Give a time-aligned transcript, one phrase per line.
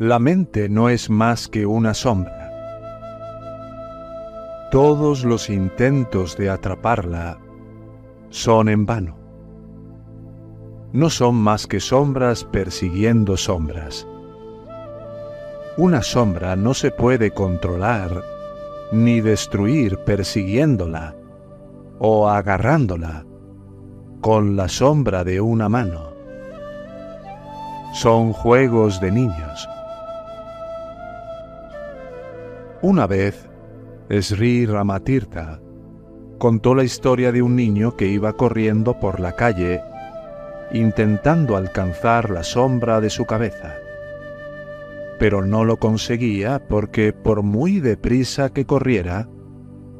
[0.00, 2.50] La mente no es más que una sombra.
[4.70, 7.38] Todos los intentos de atraparla
[8.30, 9.18] son en vano.
[10.94, 14.08] No son más que sombras persiguiendo sombras.
[15.76, 18.24] Una sombra no se puede controlar
[18.92, 21.14] ni destruir persiguiéndola
[21.98, 23.26] o agarrándola
[24.22, 26.14] con la sombra de una mano.
[27.92, 29.68] Son juegos de niños.
[32.82, 33.48] Una vez,
[34.08, 35.60] Sri Ramatirtha
[36.38, 39.82] contó la historia de un niño que iba corriendo por la calle
[40.72, 43.74] intentando alcanzar la sombra de su cabeza.
[45.18, 49.28] Pero no lo conseguía porque por muy deprisa que corriera,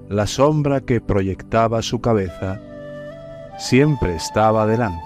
[0.08, 2.60] la sombra que proyectaba su cabeza
[3.58, 5.02] siempre estaba delante.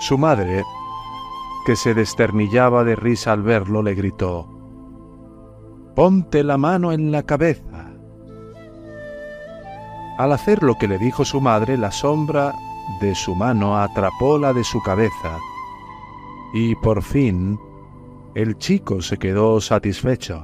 [0.00, 0.64] Su madre,
[1.66, 4.57] que se desternillaba de risa al verlo, le gritó,
[5.98, 7.90] Ponte la mano en la cabeza.
[10.16, 12.54] Al hacer lo que le dijo su madre, la sombra
[13.00, 15.40] de su mano atrapó la de su cabeza
[16.54, 17.58] y por fin
[18.36, 20.40] el chico se quedó satisfecho.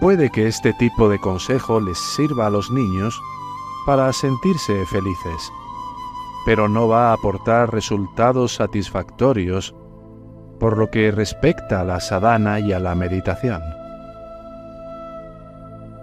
[0.00, 3.20] Puede que este tipo de consejo les sirva a los niños
[3.84, 5.52] para sentirse felices,
[6.46, 9.74] pero no va a aportar resultados satisfactorios
[10.60, 13.60] por lo que respecta a la sadhana y a la meditación.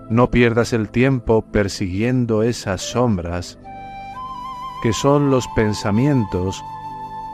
[0.10, 3.58] No pierdas el tiempo persiguiendo esas sombras
[4.84, 6.62] que son los pensamientos,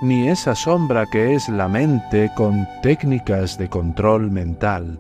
[0.04, 5.00] ni esa sombra que es la mente con técnicas de control mental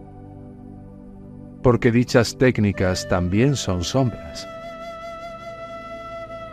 [1.63, 4.47] porque dichas técnicas también son sombras.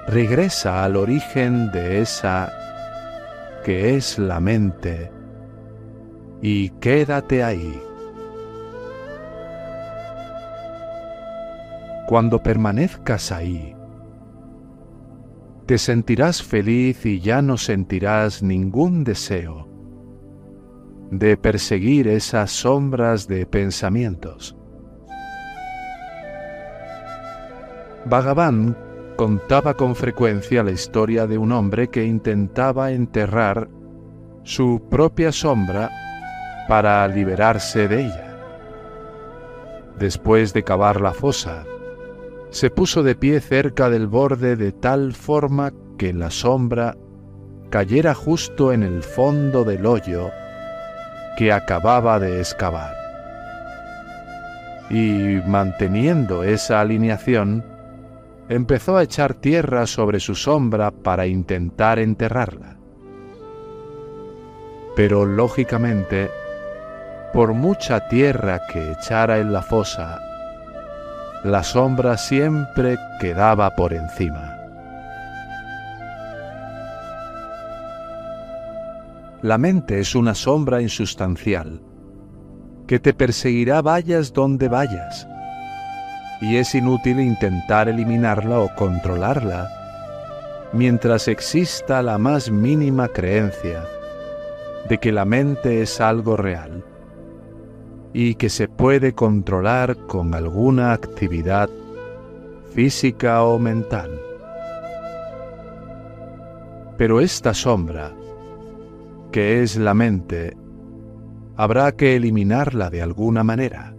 [0.07, 2.53] Regresa al origen de esa
[3.65, 5.11] que es la mente
[6.43, 7.81] y quédate ahí.
[12.07, 13.77] Cuando permanezcas ahí,
[15.67, 19.69] te sentirás feliz y ya no sentirás ningún deseo
[21.13, 24.57] de perseguir esas sombras de pensamientos.
[28.07, 28.77] Bhagavan
[29.17, 33.69] contaba con frecuencia la historia de un hombre que intentaba enterrar
[34.43, 35.91] su propia sombra
[36.71, 38.37] para liberarse de ella.
[39.99, 41.65] Después de cavar la fosa,
[42.51, 46.97] se puso de pie cerca del borde de tal forma que la sombra
[47.71, 50.31] cayera justo en el fondo del hoyo
[51.37, 52.95] que acababa de excavar.
[54.91, 57.65] Y manteniendo esa alineación,
[58.49, 62.77] empezó a echar tierra sobre su sombra para intentar enterrarla.
[64.95, 66.31] Pero lógicamente,
[67.33, 70.21] por mucha tierra que echara en la fosa,
[71.45, 74.57] la sombra siempre quedaba por encima.
[79.43, 81.81] La mente es una sombra insustancial
[82.87, 85.27] que te perseguirá vayas donde vayas
[86.43, 89.71] y es inútil intentar eliminarla o controlarla
[90.73, 93.85] mientras exista la más mínima creencia
[94.89, 96.85] de que la mente es algo real
[98.13, 101.71] y que se puede controlar con alguna actividad
[102.73, 104.11] física o mental.
[106.97, 108.13] Pero esta sombra,
[109.33, 110.57] que es la mente,
[111.57, 113.95] habrá que eliminarla de alguna manera.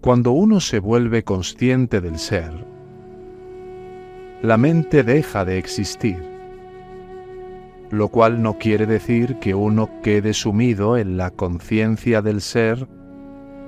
[0.00, 2.66] Cuando uno se vuelve consciente del ser,
[4.42, 6.31] la mente deja de existir,
[7.92, 12.88] lo cual no quiere decir que uno quede sumido en la conciencia del ser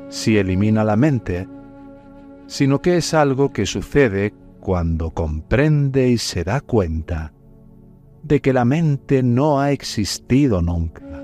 [0.09, 1.47] si elimina la mente,
[2.47, 7.35] sino que es algo que sucede cuando comprende y se da cuenta
[8.23, 11.24] de que la mente no ha existido nunca.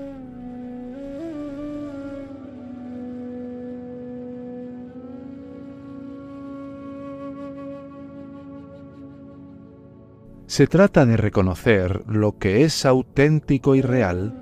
[10.51, 14.33] Se trata de reconocer lo que es auténtico y real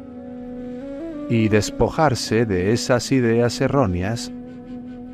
[1.30, 4.32] y despojarse de esas ideas erróneas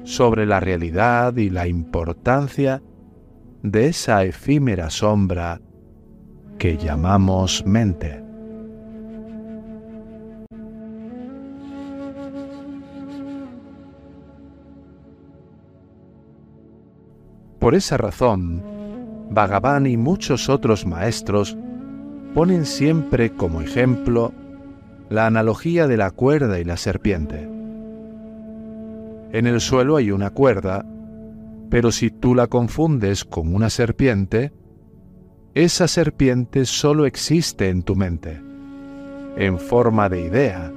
[0.06, 2.82] sobre la realidad y la importancia
[3.62, 5.60] de esa efímera sombra
[6.58, 8.24] que llamamos mente.
[17.60, 18.75] Por esa razón,
[19.36, 21.58] Bhagavan y muchos otros maestros
[22.34, 24.32] ponen siempre como ejemplo
[25.10, 27.44] la analogía de la cuerda y la serpiente.
[29.34, 30.86] En el suelo hay una cuerda,
[31.70, 34.54] pero si tú la confundes con una serpiente,
[35.54, 38.42] esa serpiente solo existe en tu mente,
[39.36, 40.72] en forma de idea,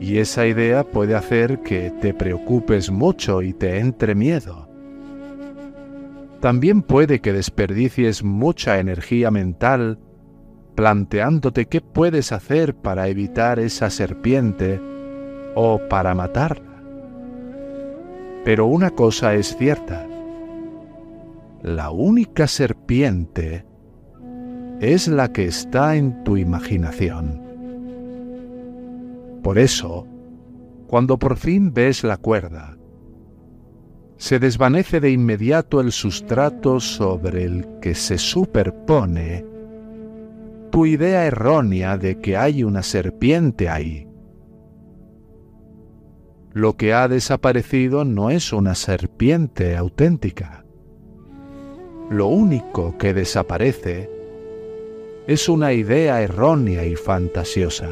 [0.00, 4.65] y esa idea puede hacer que te preocupes mucho y te entre miedo.
[6.46, 9.98] También puede que desperdicies mucha energía mental
[10.76, 14.80] planteándote qué puedes hacer para evitar esa serpiente
[15.56, 16.84] o para matarla.
[18.44, 20.06] Pero una cosa es cierta.
[21.64, 23.66] La única serpiente
[24.78, 27.42] es la que está en tu imaginación.
[29.42, 30.06] Por eso,
[30.86, 32.75] cuando por fin ves la cuerda,
[34.16, 39.44] se desvanece de inmediato el sustrato sobre el que se superpone
[40.70, 44.06] tu idea errónea de que hay una serpiente ahí.
[46.52, 50.64] Lo que ha desaparecido no es una serpiente auténtica.
[52.10, 54.10] Lo único que desaparece
[55.26, 57.88] es una idea errónea y fantasiosa.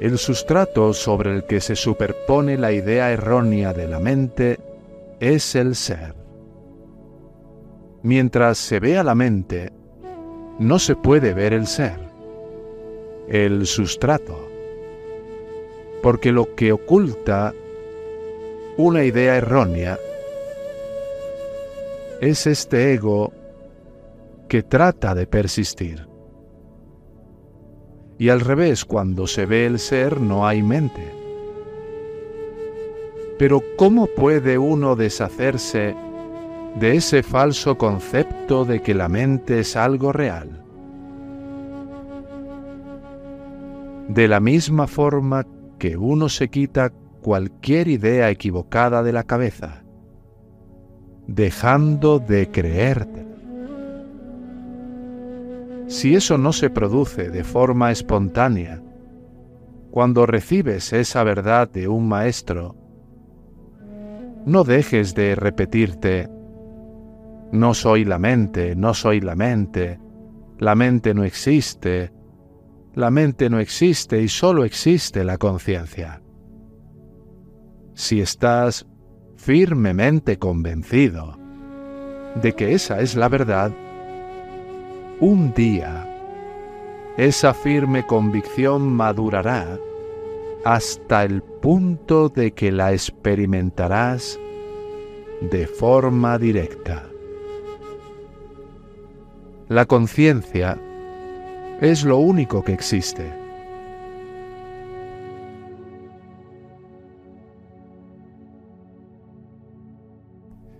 [0.00, 4.58] El sustrato sobre el que se superpone la idea errónea de la mente
[5.20, 6.14] es el ser.
[8.02, 9.72] Mientras se ve a la mente,
[10.58, 11.98] no se puede ver el ser,
[13.26, 14.48] el sustrato,
[16.02, 17.54] porque lo que oculta
[18.76, 19.98] una idea errónea
[22.20, 23.32] es este ego
[24.46, 26.06] que trata de persistir.
[28.18, 31.12] Y al revés, cuando se ve el ser no hay mente.
[33.38, 35.94] Pero ¿cómo puede uno deshacerse
[36.80, 40.64] de ese falso concepto de que la mente es algo real?
[44.08, 45.46] De la misma forma
[45.78, 49.82] que uno se quita cualquier idea equivocada de la cabeza,
[51.26, 53.25] dejando de creerte.
[55.86, 58.82] Si eso no se produce de forma espontánea,
[59.92, 62.74] cuando recibes esa verdad de un maestro,
[64.44, 66.28] no dejes de repetirte,
[67.52, 70.00] no soy la mente, no soy la mente,
[70.58, 72.12] la mente no existe,
[72.94, 76.20] la mente no existe y solo existe la conciencia.
[77.94, 78.86] Si estás
[79.36, 81.38] firmemente convencido
[82.42, 83.72] de que esa es la verdad,
[85.20, 86.12] un día
[87.16, 89.78] esa firme convicción madurará
[90.64, 94.38] hasta el punto de que la experimentarás
[95.40, 97.08] de forma directa.
[99.68, 100.78] La conciencia
[101.80, 103.32] es lo único que existe.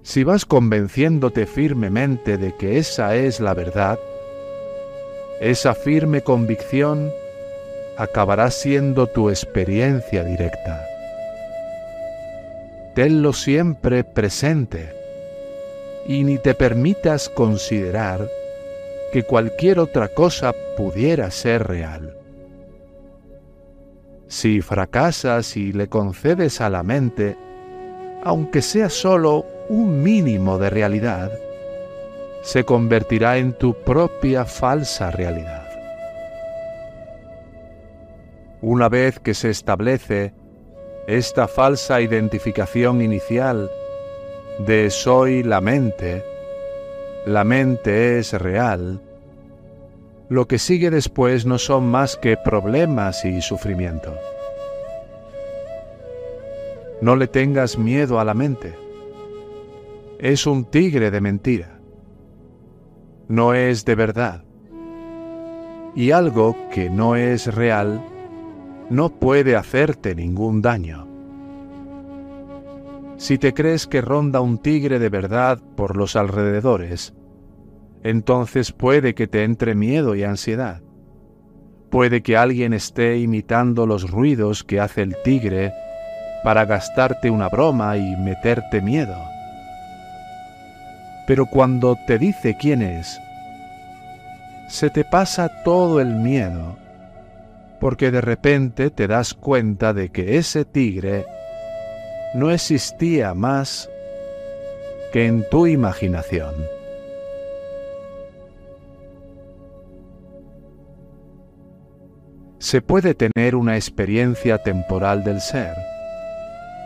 [0.02, 3.99] Si vas convenciéndote firmemente de que esa es la verdad,
[5.40, 7.12] esa firme convicción
[7.97, 10.85] acabará siendo tu experiencia directa.
[12.95, 14.95] Tenlo siempre presente
[16.07, 18.28] y ni te permitas considerar
[19.12, 22.16] que cualquier otra cosa pudiera ser real.
[24.28, 27.37] Si fracasas y le concedes a la mente,
[28.25, 31.31] aunque sea solo un mínimo de realidad,
[32.47, 35.67] se convertirá en tu propia falsa realidad.
[38.62, 40.33] Una vez que se establece
[41.09, 43.69] esta falsa identificación inicial
[44.61, 46.25] de soy la mente,
[47.26, 49.03] la mente es real,
[50.29, 54.15] lo que sigue después no son más que problemas y sufrimiento.
[57.00, 58.87] No le tengas miedo a la mente
[60.19, 61.75] es un tigre de mentira.
[63.28, 64.45] No es de verdad.
[65.97, 68.00] Y algo que no es real
[68.88, 71.09] no puede hacerte ningún daño.
[73.16, 77.14] Si te crees que ronda un tigre de verdad por los alrededores,
[78.04, 80.83] entonces puede que te entre miedo y ansiedad.
[81.90, 85.73] Puede que alguien esté imitando los ruidos que hace el tigre
[86.45, 89.16] para gastarte una broma y meterte miedo
[91.26, 93.21] pero cuando te dice quién es,
[94.68, 96.76] se te pasa todo el miedo,
[97.80, 101.26] porque de repente te das cuenta de que ese tigre
[102.35, 103.88] no existía más
[105.12, 106.54] que en tu imaginación.
[112.59, 115.76] Se puede tener una experiencia temporal del ser,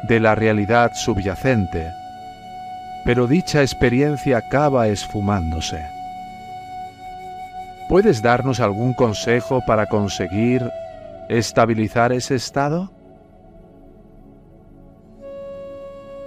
[0.09, 1.90] de la realidad subyacente,
[3.04, 5.83] pero dicha experiencia acaba esfumándose.
[7.88, 10.71] ¿Puedes darnos algún consejo para conseguir
[11.28, 12.92] estabilizar ese estado?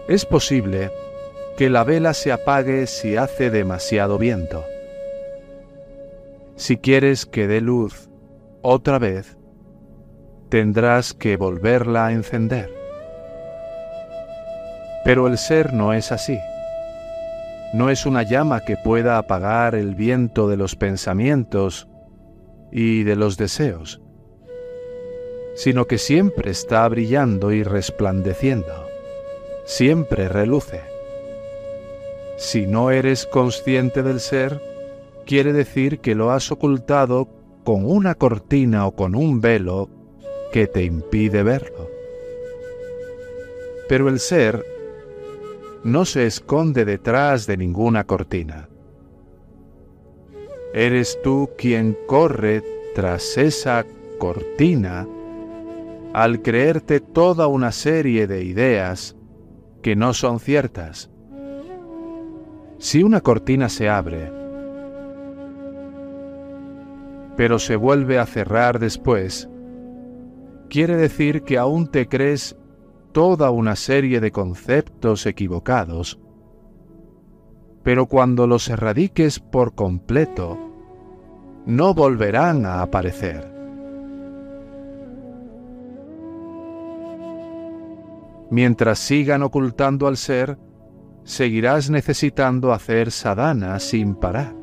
[0.07, 0.91] Es posible
[1.55, 4.65] que la vela se apague si hace demasiado viento.
[6.55, 8.09] Si quieres que dé luz
[8.61, 9.37] otra vez,
[10.49, 12.69] tendrás que volverla a encender.
[15.05, 16.37] Pero el ser no es así.
[17.73, 21.87] No es una llama que pueda apagar el viento de los pensamientos
[22.71, 23.99] y de los deseos,
[25.55, 28.87] sino que siempre está brillando y resplandeciendo,
[29.65, 30.81] siempre reluce.
[32.37, 34.61] Si no eres consciente del ser,
[35.25, 37.27] quiere decir que lo has ocultado
[37.63, 39.89] con una cortina o con un velo
[40.51, 41.89] que te impide verlo.
[43.89, 44.72] Pero el ser
[45.83, 48.69] no se esconde detrás de ninguna cortina.
[50.73, 52.63] Eres tú quien corre
[52.95, 53.85] tras esa
[54.17, 55.07] cortina
[56.13, 59.15] al creerte toda una serie de ideas
[59.81, 61.09] que no son ciertas.
[62.77, 64.31] Si una cortina se abre,
[67.35, 69.49] pero se vuelve a cerrar después,
[70.69, 72.55] quiere decir que aún te crees
[73.13, 76.19] toda una serie de conceptos equivocados,
[77.83, 80.57] pero cuando los erradiques por completo,
[81.65, 83.53] no volverán a aparecer.
[88.49, 90.57] Mientras sigan ocultando al ser,
[91.23, 94.62] seguirás necesitando hacer sadhana sin parar.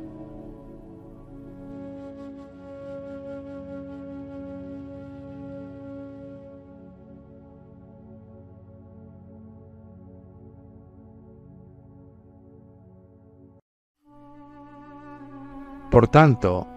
[15.90, 16.68] Por tanto,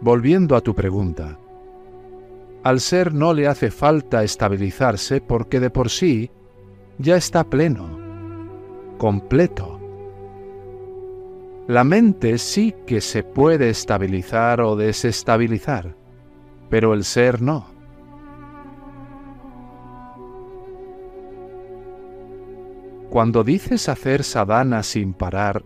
[0.00, 1.38] volviendo a tu pregunta,
[2.62, 6.30] al ser no le hace falta estabilizarse porque de por sí
[6.96, 7.98] ya está pleno,
[8.96, 9.78] completo.
[11.66, 15.94] La mente sí que se puede estabilizar o desestabilizar,
[16.70, 17.66] pero el ser no.
[23.10, 25.62] Cuando dices hacer sadhana sin parar,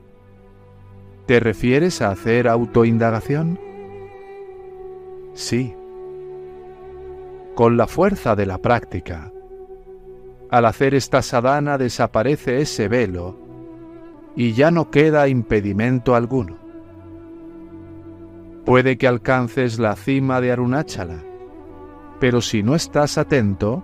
[1.33, 3.59] ¿Te refieres a hacer autoindagación?
[5.33, 5.75] Sí.
[7.55, 9.33] Con la fuerza de la práctica.
[10.51, 13.39] Al hacer esta sadhana desaparece ese velo
[14.37, 16.59] y ya no queda impedimento alguno.
[18.67, 21.25] Puede que alcances la cima de Arunachala,
[22.21, 23.83] pero si no estás atento,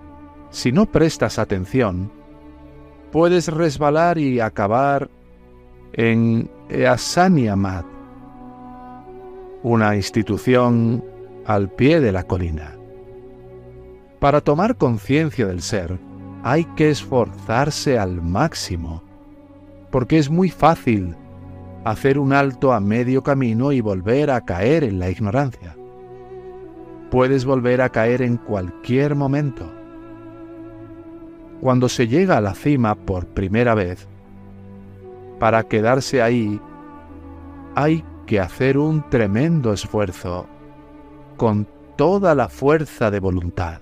[0.51, 2.11] si no prestas atención,
[3.11, 5.09] puedes resbalar y acabar
[5.93, 7.85] en Easaniamat,
[9.63, 11.03] una institución
[11.45, 12.75] al pie de la colina.
[14.19, 15.97] Para tomar conciencia del ser,
[16.43, 19.01] hay que esforzarse al máximo,
[19.91, 21.15] porque es muy fácil
[21.85, 25.75] hacer un alto a medio camino y volver a caer en la ignorancia.
[27.09, 29.71] Puedes volver a caer en cualquier momento.
[31.61, 34.08] Cuando se llega a la cima por primera vez,
[35.39, 36.61] para quedarse ahí
[37.75, 40.47] hay que hacer un tremendo esfuerzo
[41.37, 43.81] con toda la fuerza de voluntad.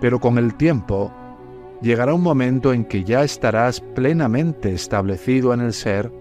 [0.00, 1.12] Pero con el tiempo
[1.80, 6.12] llegará un momento en que ya estarás plenamente establecido en el ser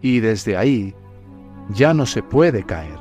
[0.00, 0.94] y desde ahí
[1.70, 2.98] ya no se puede caer.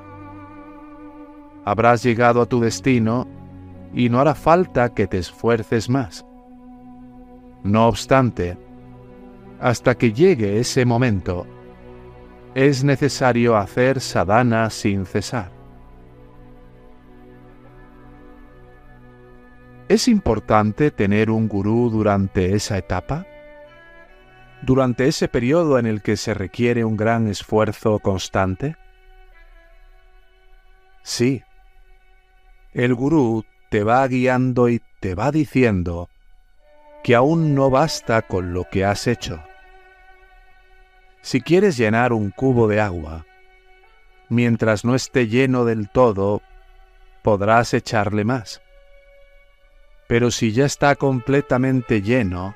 [1.66, 3.28] Habrás llegado a tu destino
[3.94, 6.26] y no hará falta que te esfuerces más.
[7.64, 8.58] No obstante,
[9.62, 11.46] hasta que llegue ese momento,
[12.56, 15.52] es necesario hacer sadhana sin cesar.
[19.88, 23.28] ¿Es importante tener un gurú durante esa etapa?
[24.64, 28.78] ¿Durante ese periodo en el que se requiere un gran esfuerzo constante?
[31.04, 31.44] Sí.
[32.74, 36.10] El gurú te va guiando y te va diciendo
[37.04, 39.44] que aún no basta con lo que has hecho
[41.22, 43.26] si quieres llenar un cubo de agua,
[44.30, 46.42] mientras no esté lleno del todo,
[47.22, 48.62] podrás echarle más.
[50.08, 52.56] Pero si ya está completamente lleno,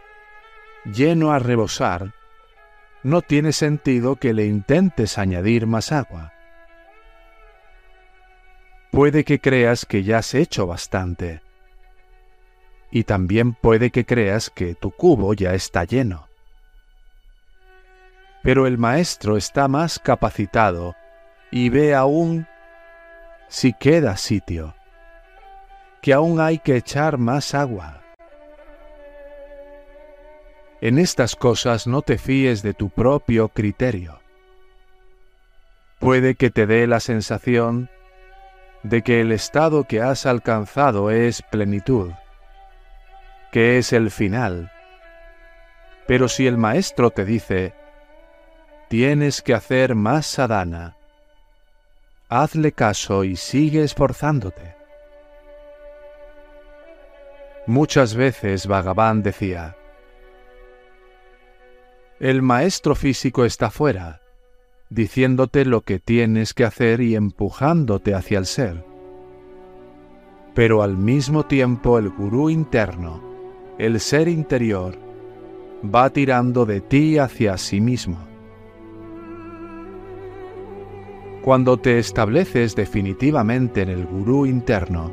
[0.84, 2.13] lleno a rebosar,
[3.03, 6.34] no tiene sentido que le intentes añadir más agua.
[8.91, 11.41] Puede que creas que ya has hecho bastante.
[12.89, 16.25] Y también puede que creas que tu cubo ya está lleno.
[18.45, 20.95] Pero el maestro está más capacitado
[21.49, 22.45] y ve aún
[23.47, 24.75] si queda sitio,
[25.99, 28.03] que aún hay que echar más agua.
[30.79, 34.19] En estas cosas no te fíes de tu propio criterio.
[35.97, 37.89] Puede que te dé la sensación
[38.83, 42.11] de que el estado que has alcanzado es plenitud,
[43.51, 44.71] que es el final.
[46.05, 47.73] Pero si el maestro te dice,
[48.97, 50.95] tienes que hacer más sadhana,
[52.29, 54.73] hazle caso y sigue esforzándote.
[57.67, 59.75] Muchas veces Bhagavan decía,
[62.21, 64.21] el maestro físico está fuera,
[64.89, 68.85] diciéndote lo que tienes que hacer y empujándote hacia el ser.
[70.53, 73.21] Pero al mismo tiempo el gurú interno,
[73.77, 74.97] el ser interior,
[75.83, 78.34] va tirando de ti hacia sí mismo.
[81.45, 85.11] Cuando te estableces definitivamente en el gurú interno,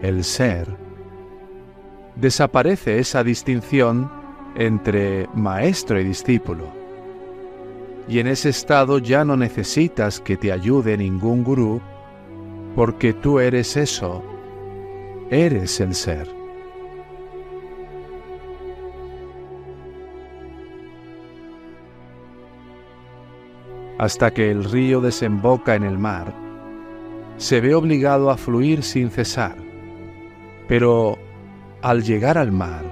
[0.00, 0.68] el ser,
[2.14, 4.08] desaparece esa distinción
[4.54, 6.68] entre maestro y discípulo.
[8.06, 11.80] Y en ese estado ya no necesitas que te ayude ningún gurú,
[12.76, 14.22] porque tú eres eso,
[15.30, 16.41] eres el ser.
[24.02, 26.34] Hasta que el río desemboca en el mar,
[27.36, 29.54] se ve obligado a fluir sin cesar,
[30.66, 31.16] pero
[31.82, 32.82] al llegar al mar,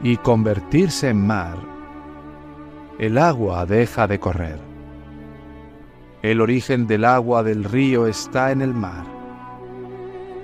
[0.00, 1.56] y convertirse en mar,
[3.00, 4.60] el agua deja de correr.
[6.22, 9.06] El origen del agua del río está en el mar,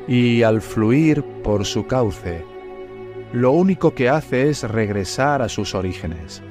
[0.08, 2.44] y al fluir por su cauce,
[3.32, 6.42] lo único que hace es regresar a sus orígenes.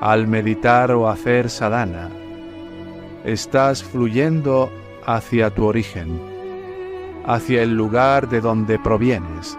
[0.00, 2.08] Al meditar o hacer sadhana,
[3.24, 4.72] estás fluyendo
[5.04, 6.18] hacia tu origen,
[7.26, 9.58] hacia el lugar de donde provienes.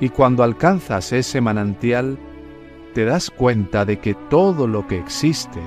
[0.00, 2.18] Y cuando alcanzas ese manantial,
[2.94, 5.60] te das cuenta de que todo lo que existe,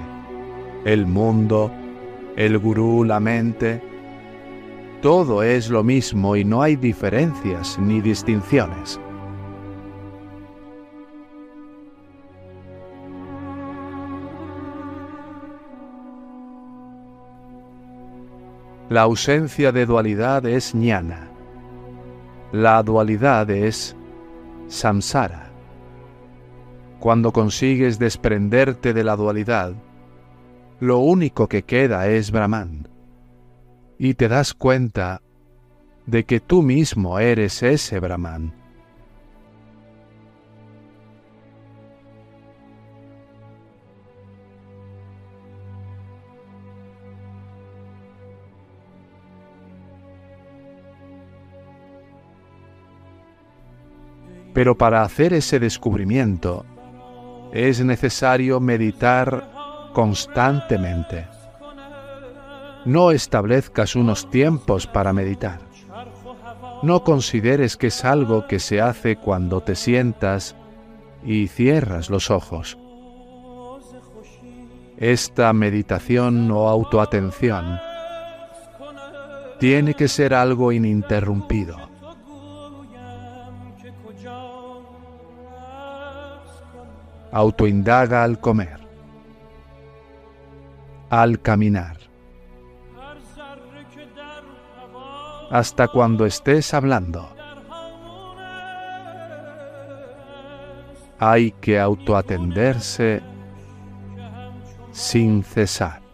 [0.84, 1.72] el mundo,
[2.36, 3.82] el gurú, la mente,
[5.02, 9.00] todo es lo mismo y no hay diferencias ni distinciones.
[18.90, 21.30] La ausencia de dualidad es ñana.
[22.52, 23.96] La dualidad es
[24.68, 25.52] samsara.
[27.00, 29.74] Cuando consigues desprenderte de la dualidad,
[30.80, 32.88] lo único que queda es Brahman.
[34.00, 35.22] Y te das cuenta
[36.08, 38.59] de que tú mismo eres ese Brahman.
[54.54, 56.66] Pero para hacer ese descubrimiento
[57.52, 61.28] es necesario meditar constantemente.
[62.86, 65.60] No establezcas unos tiempos para meditar.
[66.82, 70.56] No consideres que es algo que se hace cuando te sientas
[71.24, 72.78] y cierras los ojos.
[74.98, 77.80] Esta meditación o autoatención
[79.60, 81.89] tiene que ser algo ininterrumpido.
[87.32, 88.80] Autoindaga al comer,
[91.10, 91.98] al caminar,
[95.52, 97.30] hasta cuando estés hablando.
[101.22, 103.22] Hay que autoatenderse
[104.92, 106.09] sin cesar.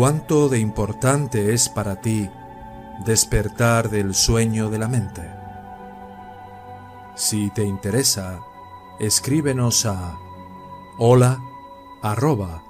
[0.00, 2.30] ¿Cuánto de importante es para ti
[3.04, 5.30] despertar del sueño de la mente?
[7.16, 8.40] Si te interesa,
[8.98, 10.16] escríbenos a
[10.96, 11.38] hola
[12.00, 12.62] arroba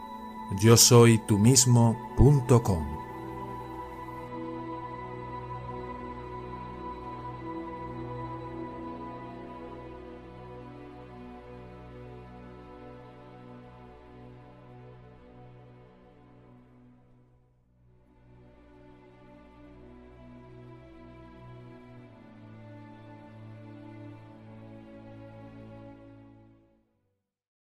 [0.58, 2.99] yo soy tú mismo.com.